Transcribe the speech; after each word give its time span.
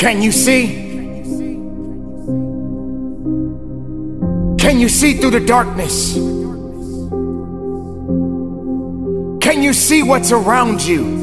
Can 0.00 0.22
you 0.22 0.32
see? 0.32 0.66
Can 4.56 4.80
you 4.80 4.88
see 4.88 5.18
through 5.18 5.32
the 5.32 5.44
darkness? 5.46 6.14
Can 9.44 9.62
you 9.62 9.74
see 9.74 10.02
what's 10.02 10.32
around 10.32 10.80
you? 10.80 11.18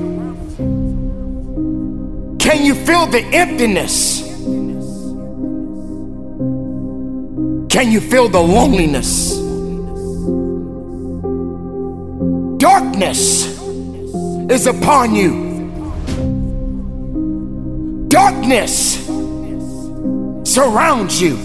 Can 2.40 2.64
you 2.64 2.76
feel 2.76 3.08
the 3.08 3.24
emptiness? 3.34 4.22
Can 7.72 7.92
you 7.92 8.00
feel 8.00 8.30
the 8.30 8.40
loneliness? 8.40 9.40
Darkness 12.60 13.58
is 14.52 14.68
upon 14.68 15.16
you. 15.16 15.47
Darkness 18.18 19.06
surrounds 20.44 21.22
you. 21.22 21.38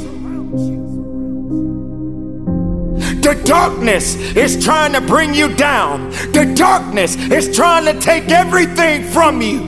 The 3.21 3.39
darkness 3.45 4.17
is 4.35 4.65
trying 4.65 4.95
to 4.95 5.03
bring 5.03 5.35
you 5.35 5.55
down. 5.55 6.09
The 6.33 6.51
darkness 6.57 7.17
is 7.17 7.55
trying 7.55 7.85
to 7.85 8.01
take 8.01 8.31
everything 8.31 9.05
from 9.05 9.43
you. 9.43 9.61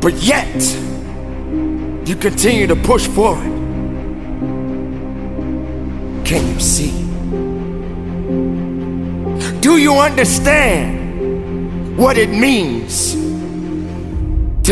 But 0.00 0.14
yet, 0.14 0.56
you 2.08 2.16
continue 2.16 2.66
to 2.66 2.76
push 2.76 3.06
forward. 3.06 3.52
Can 6.24 6.54
you 6.54 6.58
see? 6.58 6.90
Do 9.60 9.76
you 9.76 9.98
understand 9.98 11.98
what 11.98 12.16
it 12.16 12.30
means 12.30 13.21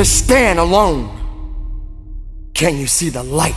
to 0.00 0.06
stand 0.06 0.58
alone? 0.58 1.10
Can 2.54 2.78
you 2.78 2.86
see 2.86 3.10
the 3.10 3.22
light? 3.22 3.54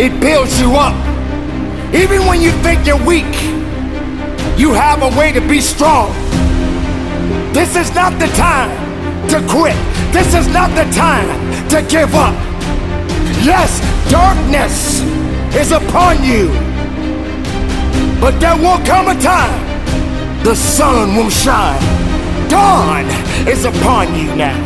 It 0.00 0.18
builds 0.22 0.58
you 0.58 0.72
up. 0.72 0.96
Even 1.94 2.24
when 2.24 2.40
you 2.40 2.50
think 2.64 2.86
you're 2.86 3.04
weak, 3.04 3.34
you 4.56 4.72
have 4.72 5.02
a 5.02 5.10
way 5.18 5.32
to 5.32 5.40
be 5.42 5.60
strong. 5.60 6.10
This 7.52 7.76
is 7.76 7.94
not 7.94 8.18
the 8.18 8.28
time 8.28 8.72
to 9.28 9.46
quit. 9.52 9.76
This 10.14 10.32
is 10.32 10.48
not 10.48 10.70
the 10.70 10.90
time 10.94 11.28
to 11.68 11.82
give 11.82 12.14
up. 12.14 12.34
Yes, 13.44 13.70
darkness 14.10 15.02
is 15.54 15.72
upon 15.72 16.24
you. 16.24 16.48
But 18.18 18.40
there 18.40 18.56
will 18.56 18.82
come 18.86 19.08
a 19.08 19.20
time 19.20 20.42
the 20.42 20.56
sun 20.56 21.16
will 21.16 21.28
shine. 21.28 22.03
Dawn 22.54 23.04
is 23.48 23.64
upon 23.64 24.14
you 24.14 24.32
now. 24.36 24.56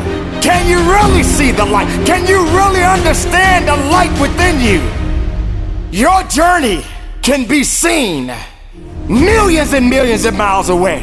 Can 0.43 0.69
you 0.69 0.79
really 0.93 1.23
see 1.23 1.53
the 1.53 1.65
light? 1.65 1.89
Can 2.05 2.27
you 2.27 2.45
really 2.55 2.85
understand 2.85 3.67
the 3.67 3.77
light 3.89 4.13
within 4.21 4.61
you? 4.61 4.81
Your 5.91 6.23
journey 6.25 6.85
can 7.23 7.49
be 7.49 7.65
seen 7.65 8.31
millions 9.09 9.73
and 9.73 9.89
millions 9.89 10.27
of 10.27 10.35
miles 10.35 10.69
away 10.69 11.01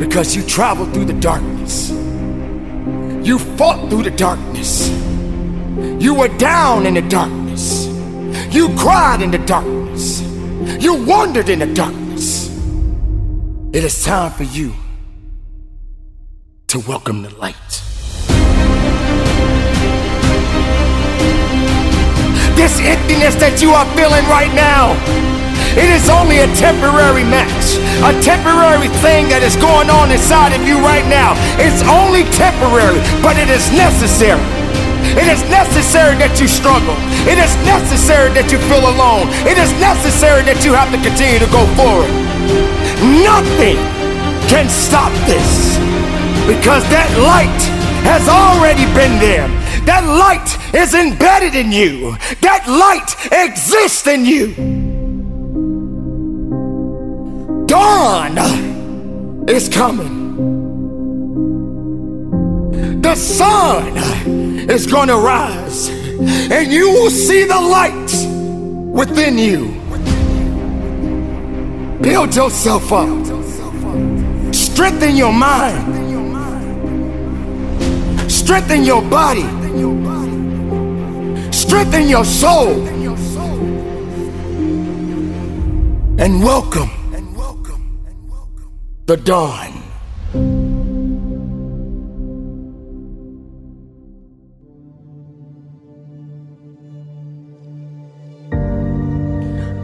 because 0.00 0.34
you 0.34 0.42
traveled 0.42 0.92
through 0.92 1.04
the 1.04 1.20
darkness. 1.20 1.90
You 3.24 3.38
fought 3.38 3.88
through 3.88 4.02
the 4.02 4.16
darkness. 4.26 4.88
You 6.02 6.12
were 6.12 6.36
down 6.38 6.86
in 6.86 6.94
the 6.94 7.02
darkness. 7.02 7.86
You 8.52 8.74
cried 8.76 9.22
in 9.22 9.30
the 9.30 9.38
darkness. 9.38 10.22
You 10.82 11.04
wandered 11.04 11.48
in 11.48 11.60
the 11.60 11.72
darkness. 11.72 12.48
It 13.72 13.84
is 13.84 14.02
time 14.02 14.32
for 14.32 14.42
you 14.42 14.74
to 16.68 16.78
welcome 16.80 17.22
the 17.22 17.32
light. 17.40 17.56
This 22.60 22.76
emptiness 22.84 23.40
that 23.40 23.64
you 23.64 23.72
are 23.72 23.88
feeling 23.96 24.20
right 24.28 24.52
now, 24.52 24.92
it 25.80 25.88
is 25.88 26.12
only 26.12 26.44
a 26.44 26.48
temporary 26.60 27.24
match, 27.24 27.80
a 28.04 28.12
temporary 28.20 28.92
thing 29.00 29.32
that 29.32 29.40
is 29.40 29.56
going 29.56 29.88
on 29.88 30.12
inside 30.12 30.52
of 30.52 30.60
you 30.68 30.76
right 30.84 31.08
now. 31.08 31.32
It's 31.56 31.80
only 31.88 32.28
temporary, 32.36 33.00
but 33.24 33.40
it 33.40 33.48
is 33.48 33.64
necessary. 33.72 34.44
It 35.16 35.24
is 35.24 35.40
necessary 35.48 36.20
that 36.20 36.36
you 36.36 36.44
struggle. 36.44 37.00
It 37.24 37.40
is 37.40 37.48
necessary 37.64 38.28
that 38.36 38.52
you 38.52 38.60
feel 38.68 38.84
alone. 38.84 39.32
It 39.48 39.56
is 39.56 39.72
necessary 39.80 40.44
that 40.44 40.60
you 40.68 40.76
have 40.76 40.92
to 40.92 41.00
continue 41.00 41.40
to 41.40 41.48
go 41.48 41.64
forward. 41.80 42.12
Nothing 43.24 43.80
can 44.52 44.68
stop 44.68 45.16
this 45.24 45.80
because 46.48 46.82
that 46.88 47.10
light 47.20 47.60
has 48.08 48.26
already 48.26 48.86
been 48.94 49.20
there. 49.20 49.46
That 49.84 50.02
light 50.06 50.48
is 50.74 50.94
embedded 50.94 51.54
in 51.54 51.70
you. 51.70 52.16
That 52.40 52.66
light 52.66 53.14
exists 53.30 54.06
in 54.06 54.24
you. 54.24 54.54
Dawn 57.66 58.38
is 59.46 59.68
coming. 59.68 60.16
The 63.02 63.14
sun 63.14 63.98
is 64.70 64.86
going 64.86 65.08
to 65.08 65.16
rise, 65.16 65.90
and 65.90 66.72
you 66.72 66.90
will 66.92 67.10
see 67.10 67.44
the 67.44 67.60
light 67.60 68.10
within 68.94 69.36
you. 69.36 69.68
Build 72.00 72.34
yourself 72.34 72.90
up, 72.90 73.26
strengthen 74.54 75.14
your 75.14 75.32
mind, 75.32 76.07
strengthen 78.48 78.82
your 78.82 79.02
body 79.10 79.44
strengthen 81.52 82.08
your 82.08 82.24
soul. 82.24 82.88
And 86.18 86.42
welcome 86.42 86.90
the 89.04 89.18
dawn. 89.18 89.82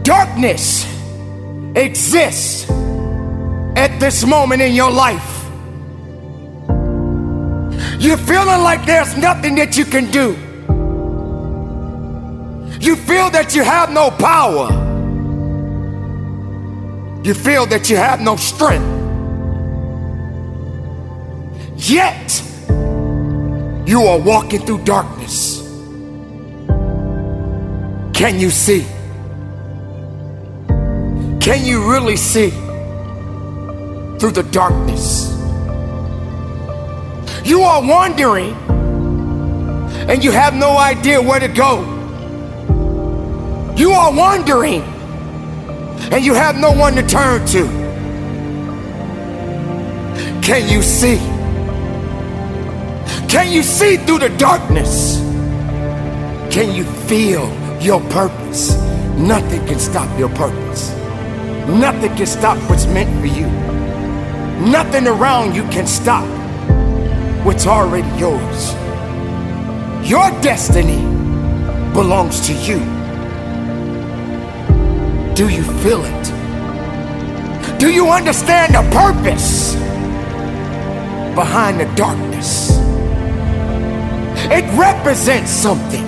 Darkness 0.01 0.85
exists 1.75 2.67
at 3.77 3.95
this 3.99 4.25
moment 4.25 4.63
in 4.63 4.73
your 4.73 4.89
life. 4.89 5.34
You're 7.99 8.17
feeling 8.17 8.61
like 8.61 8.85
there's 8.85 9.15
nothing 9.17 9.55
that 9.55 9.77
you 9.77 9.85
can 9.85 10.11
do. 10.11 10.37
You 12.79 12.95
feel 12.95 13.29
that 13.31 13.55
you 13.55 13.63
have 13.63 13.91
no 13.91 14.11
power. 14.11 14.69
You 17.23 17.33
feel 17.33 17.65
that 17.67 17.89
you 17.89 17.97
have 17.97 18.21
no 18.21 18.35
strength. 18.35 18.85
Yet, 21.77 22.43
you 23.87 24.01
are 24.03 24.19
walking 24.19 24.65
through 24.65 24.83
darkness. 24.83 25.61
Can 28.13 28.39
you 28.39 28.49
see? 28.49 28.85
Can 31.39 31.65
you 31.65 31.89
really 31.91 32.17
see 32.17 32.49
through 34.19 34.31
the 34.31 34.47
darkness? 34.51 35.31
You 37.45 37.61
are 37.61 37.79
wandering 37.79 38.55
and 40.09 40.23
you 40.23 40.31
have 40.31 40.55
no 40.55 40.79
idea 40.79 41.21
where 41.21 41.39
to 41.39 41.47
go. 41.47 41.81
You 43.77 43.91
are 43.91 44.11
wandering 44.11 44.81
and 46.11 46.25
you 46.25 46.33
have 46.33 46.57
no 46.57 46.71
one 46.71 46.95
to 46.95 47.05
turn 47.05 47.45
to. 47.49 47.67
Can 50.41 50.67
you 50.67 50.81
see? 50.81 51.17
Can 53.29 53.51
you 53.51 53.61
see 53.61 53.97
through 53.97 54.19
the 54.19 54.35
darkness? 54.39 55.17
Can 56.51 56.73
you 56.73 56.83
feel 57.05 57.45
your 57.79 58.01
purpose? 58.09 58.75
Nothing 59.17 59.63
can 59.67 59.77
stop 59.77 60.09
your 60.17 60.29
purpose. 60.29 60.89
Nothing 61.67 62.15
can 62.15 62.25
stop 62.25 62.57
what's 62.71 62.87
meant 62.87 63.19
for 63.19 63.27
you. 63.27 63.45
Nothing 64.67 65.05
around 65.05 65.53
you 65.53 65.61
can 65.65 65.85
stop 65.85 66.25
what's 67.45 67.67
already 67.67 68.09
yours. 68.17 68.73
Your 70.09 70.31
destiny 70.41 71.03
belongs 71.93 72.41
to 72.47 72.53
you. 72.53 72.79
Do 75.35 75.47
you 75.49 75.63
feel 75.83 76.03
it? 76.03 77.79
Do 77.79 77.91
you 77.93 78.09
understand 78.09 78.73
the 78.73 78.81
purpose 78.91 79.75
behind 81.35 81.79
the 81.79 81.85
darkness? 81.95 82.79
It 84.49 84.65
represents 84.75 85.51
something. 85.51 86.05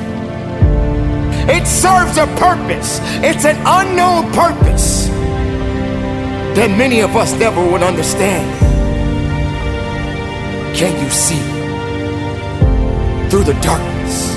It 1.50 1.68
serves 1.68 2.18
a 2.18 2.25
purpose. 2.38 3.00
It's 3.24 3.45
an 3.45 3.57
unknown 3.63 4.31
purpose 4.34 5.07
that 6.57 6.75
many 6.75 7.01
of 7.01 7.16
us 7.16 7.34
never 7.34 7.63
would 7.72 7.84
understand. 7.84 8.66
Can 10.77 10.94
you 11.03 11.09
see 11.09 11.41
through 13.29 13.44
the 13.44 13.59
darkness? 13.62 14.35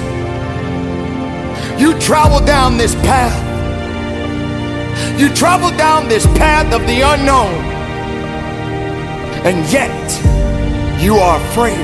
You 1.81 1.98
travel 2.00 2.44
down 2.44 2.76
this 2.76 2.94
path 2.96 3.50
you 5.20 5.28
travel 5.34 5.70
down 5.76 6.08
this 6.08 6.25
path 6.26 6.72
of 6.72 6.87
the 6.87 7.02
unknown, 7.02 7.52
and 9.44 9.70
yet 9.70 9.92
you 11.02 11.16
are 11.16 11.37
afraid. 11.37 11.78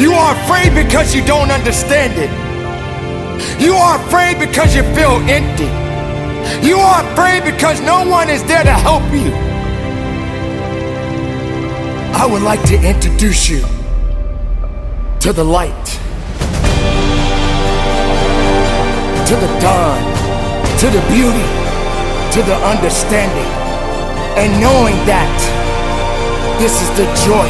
You 0.00 0.12
are 0.12 0.34
afraid 0.34 0.74
because 0.74 1.14
you 1.14 1.22
don't 1.24 1.50
understand 1.50 2.14
it. 2.16 2.30
You 3.60 3.74
are 3.74 3.96
afraid 4.06 4.38
because 4.38 4.74
you 4.74 4.82
feel 4.94 5.20
empty. 5.28 5.68
You 6.66 6.78
are 6.78 7.04
afraid 7.12 7.44
because 7.44 7.80
no 7.82 8.08
one 8.08 8.30
is 8.30 8.42
there 8.44 8.64
to 8.64 8.72
help 8.72 9.04
you. 9.12 9.49
I 12.14 12.26
would 12.30 12.42
like 12.42 12.62
to 12.64 12.76
introduce 12.76 13.48
you 13.48 13.60
to 15.20 15.32
the 15.32 15.44
light, 15.44 15.86
to 19.26 19.36
the 19.36 19.60
dawn 19.60 20.20
to 20.80 20.88
the 20.88 21.04
beauty, 21.12 21.44
to 22.32 22.40
the 22.40 22.56
understanding, 22.64 23.52
and 24.40 24.48
knowing 24.64 24.96
that 25.04 25.28
this 26.56 26.72
is 26.80 26.88
the 26.96 27.04
joy. 27.28 27.44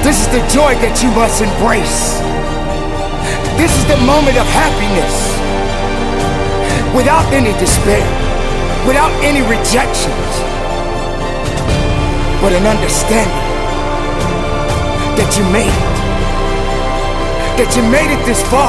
This 0.00 0.24
is 0.24 0.28
the 0.32 0.40
joy 0.48 0.72
that 0.80 1.04
you 1.04 1.12
must 1.12 1.44
embrace. 1.44 2.24
This 3.60 3.68
is 3.76 3.84
the 3.84 4.00
moment 4.08 4.40
of 4.40 4.48
happiness 4.48 5.12
without 6.96 7.28
any 7.36 7.52
despair, 7.60 8.00
without 8.88 9.12
any 9.20 9.44
rejections, 9.44 10.32
but 12.44 12.52
an 12.52 12.66
understanding 12.68 13.48
that 15.16 15.32
you 15.32 15.44
made 15.48 15.72
it, 15.72 15.96
that 17.56 17.72
you 17.72 17.80
made 17.88 18.12
it 18.12 18.20
this 18.28 18.44
far. 18.52 18.68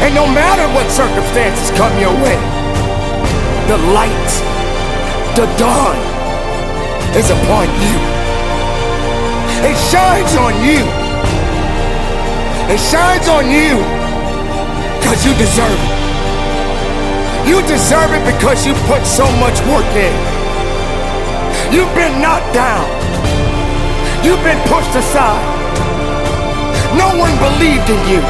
And 0.00 0.16
no 0.16 0.24
matter 0.24 0.64
what 0.72 0.88
circumstances 0.88 1.68
come 1.76 1.92
your 2.00 2.16
way, 2.24 2.40
the 3.68 3.76
light, 3.92 4.32
the 5.36 5.44
dawn 5.60 5.92
is 7.20 7.28
upon 7.28 7.68
you. 7.84 7.96
It 9.68 9.76
shines 9.92 10.32
on 10.40 10.56
you. 10.64 10.80
It 12.72 12.80
shines 12.80 13.28
on 13.28 13.44
you 13.52 13.76
because 15.04 15.20
you 15.20 15.36
deserve 15.36 15.76
it. 15.76 16.00
You 17.44 17.60
deserve 17.68 18.08
it 18.16 18.24
because 18.24 18.64
you 18.64 18.72
put 18.88 19.04
so 19.04 19.28
much 19.36 19.60
work 19.68 19.84
in. 19.92 20.39
You've 21.72 21.94
been 21.94 22.20
knocked 22.20 22.52
down. 22.52 22.84
You've 24.24 24.42
been 24.42 24.58
pushed 24.66 24.94
aside. 24.96 25.60
No 26.98 27.16
one 27.16 27.30
believed 27.38 27.88
in 27.88 28.00
you. 28.10 28.20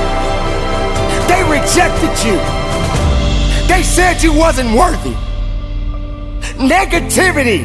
They 1.27 1.43
rejected 1.49 2.13
you. 2.23 2.37
They 3.67 3.83
said 3.83 4.23
you 4.23 4.35
wasn't 4.35 4.77
worthy. 4.77 5.15
Negativity 6.59 7.65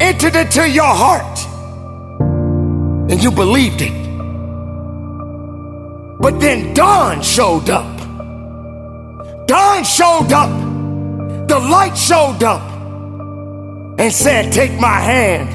entered 0.00 0.34
into 0.34 0.68
your 0.68 0.92
heart. 1.04 1.38
And 3.08 3.22
you 3.22 3.30
believed 3.30 3.82
it. 3.82 3.94
But 6.18 6.40
then 6.40 6.74
dawn 6.74 7.22
showed 7.22 7.70
up. 7.70 7.96
Dawn 9.46 9.84
showed 9.84 10.32
up. 10.32 10.50
The 11.46 11.60
light 11.60 11.96
showed 11.96 12.42
up 12.42 12.75
and 13.98 14.12
said, 14.12 14.52
Take 14.52 14.78
my 14.80 14.98
hand. 15.00 15.48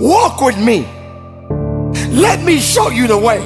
Walk 0.00 0.40
with 0.40 0.58
me. 0.58 0.86
Let 2.10 2.42
me 2.42 2.58
show 2.58 2.90
you 2.90 3.06
the 3.06 3.18
way. 3.18 3.40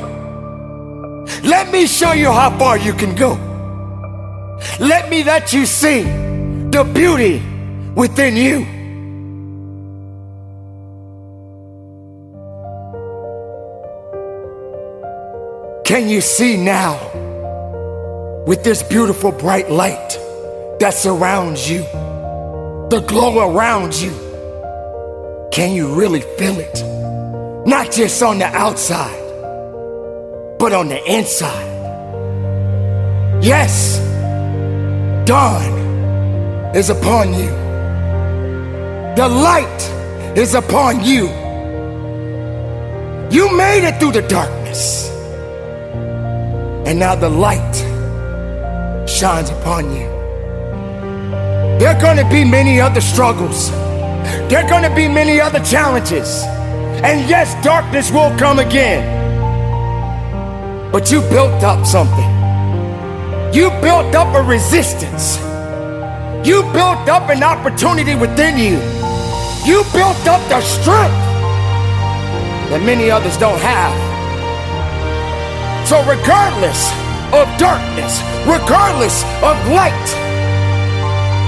Let 1.43 1.71
me 1.73 1.87
show 1.87 2.13
you 2.13 2.31
how 2.31 2.57
far 2.59 2.79
you 2.79 2.93
can 2.93 3.15
go. 3.15 3.39
Let 4.79 5.09
me 5.09 5.25
let 5.25 5.53
you 5.53 5.67
see 5.67 6.03
the 6.03 6.91
beauty 6.95 7.43
within 7.95 8.37
you. 8.37 8.67
Can 15.85 16.09
you 16.09 16.21
see 16.21 16.57
now 16.57 16.99
with 18.47 18.63
this 18.63 18.83
beautiful 18.83 19.33
bright 19.33 19.71
light 19.71 20.11
that 20.79 20.95
surrounds 20.95 21.69
you, 21.69 21.83
the 22.91 23.01
glow 23.07 23.51
around 23.51 23.95
you? 23.95 24.13
Can 25.53 25.75
you 25.75 25.95
really 25.95 26.21
feel 26.39 26.59
it? 26.59 26.83
Not 27.67 27.91
just 27.91 28.23
on 28.23 28.39
the 28.39 28.47
outside 28.47 29.21
but 30.61 30.75
on 30.75 30.89
the 30.89 31.03
inside. 31.11 31.69
Yes, 33.43 33.99
dawn 35.27 35.73
is 36.77 36.91
upon 36.91 37.33
you. 37.33 37.49
The 39.17 39.27
light 39.27 39.83
is 40.37 40.55
upon 40.55 41.03
you. 41.03 41.29
You 43.31 43.57
made 43.57 43.89
it 43.89 43.99
through 43.99 44.13
the 44.13 44.29
darkness. 44.29 45.09
And 46.87 46.99
now 46.99 47.15
the 47.15 47.31
light 47.31 47.77
shines 49.09 49.49
upon 49.49 49.97
you. 49.97 50.20
There 51.81 51.97
are 51.97 52.15
to 52.15 52.29
be 52.29 52.45
many 52.45 52.79
other 52.79 53.01
struggles. 53.01 53.71
There 54.51 54.63
are 54.63 54.83
to 54.83 54.95
be 54.95 55.09
many 55.09 55.41
other 55.41 55.61
challenges. 55.61 56.45
And 57.03 57.27
yes, 57.27 57.57
darkness 57.65 58.11
will 58.11 58.37
come 58.37 58.59
again. 58.59 59.01
But 60.93 61.11
you 61.11 61.23
built 61.23 61.65
up 61.65 61.87
something. 61.87 62.29
You 63.55 63.71
built 63.81 64.15
up 64.15 64.35
a 64.35 64.43
resistance. 64.43 65.39
You 66.47 66.65
built 66.75 67.09
up 67.09 67.31
an 67.31 67.43
opportunity 67.43 68.15
within 68.15 68.59
you. 68.59 68.77
You 69.65 69.83
built 69.95 70.21
up 70.29 70.47
the 70.51 70.61
strength 70.61 71.17
that 72.69 72.83
many 72.85 73.11
others 73.11 73.39
don't 73.39 73.59
have. 73.59 73.97
So, 75.89 75.97
regardless 76.05 76.93
of 77.33 77.49
darkness, 77.59 78.21
regardless 78.45 79.25
of 79.41 79.57
light, 79.73 80.30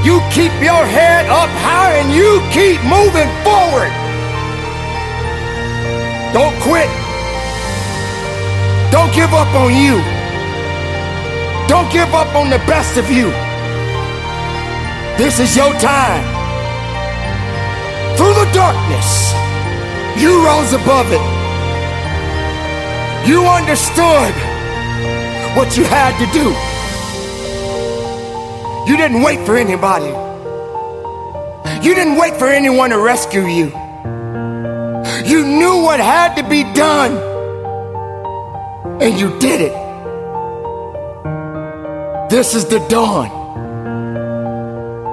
you 0.04 0.21
keep 0.30 0.52
your 0.59 0.85
head 0.85 1.26
up 1.30 1.50
high 1.62 1.94
and 2.02 2.11
you 2.11 2.42
keep 2.50 2.82
moving 2.82 3.30
forward. 3.47 3.92
Don't 6.35 6.56
quit. 6.66 6.90
Don't 8.90 9.12
give 9.14 9.32
up 9.32 9.52
on 9.54 9.71
you. 9.71 10.02
Don't 11.68 11.90
give 11.92 12.12
up 12.14 12.35
on 12.35 12.50
the 12.50 12.59
best 12.66 12.97
of 12.97 13.11
you. 13.11 13.30
This 15.16 15.38
is 15.38 15.56
your 15.56 15.73
time. 15.75 16.25
Through 18.16 18.35
the 18.35 18.50
darkness, 18.52 19.32
you 20.21 20.44
rose 20.44 20.73
above 20.73 21.06
it. 21.12 21.26
You 23.28 23.47
understood 23.47 24.35
what 25.56 25.76
you 25.76 25.85
had 25.85 26.18
to 26.18 26.26
do. 26.32 26.72
You 28.87 28.97
didn't 28.97 29.23
wait 29.23 29.45
for 29.47 29.57
anybody. 29.57 30.12
You 31.87 31.95
didn't 31.95 32.17
wait 32.17 32.35
for 32.37 32.49
anyone 32.49 32.91
to 32.91 32.99
rescue 32.99 33.43
you. 33.43 33.67
You 35.25 35.45
knew 35.45 35.83
what 35.83 36.01
had 36.01 36.35
to 36.37 36.49
be 36.49 36.62
done, 36.75 37.12
and 39.01 39.19
you 39.19 39.39
did 39.39 39.61
it. 39.61 39.73
This 42.31 42.55
is 42.55 42.65
the 42.67 42.79
dawn. 42.89 43.41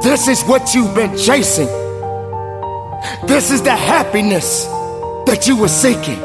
This 0.01 0.27
is 0.27 0.41
what 0.43 0.73
you've 0.73 0.95
been 0.95 1.17
chasing. 1.17 1.67
This 3.27 3.51
is 3.51 3.61
the 3.61 3.75
happiness 3.75 4.65
that 5.25 5.45
you 5.47 5.57
were 5.57 5.67
seeking. 5.67 6.19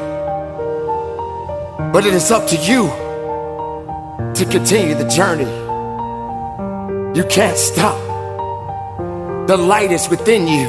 But 1.92 2.06
it 2.06 2.14
is 2.14 2.30
up 2.30 2.46
to 2.48 2.56
you 2.56 2.88
to 4.34 4.44
continue 4.50 4.94
the 4.94 5.08
journey. 5.08 5.63
You 7.14 7.22
can't 7.24 7.56
stop. 7.56 7.96
The 9.46 9.56
light 9.56 9.92
is 9.92 10.08
within 10.08 10.48
you. 10.48 10.66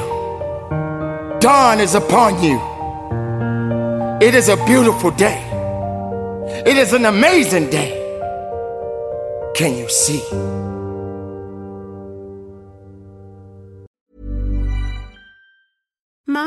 Dawn 1.40 1.80
is 1.80 1.94
upon 1.94 2.40
you. 2.40 2.60
It 4.20 4.32
is 4.34 4.48
a 4.48 4.56
beautiful 4.64 5.10
day. 5.10 5.42
It 6.64 6.76
is 6.76 6.92
an 6.92 7.04
amazing 7.04 7.70
day. 7.70 7.90
Can 9.56 9.76
you 9.76 9.88
see? 9.88 10.22